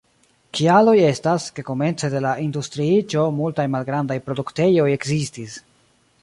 [0.59, 5.61] Kialoj estas, ke komence de la industriiĝo multaj malgrandaj produktejoj ekzistis.